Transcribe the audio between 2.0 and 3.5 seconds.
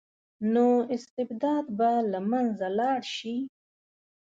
له منځه لاړ شي.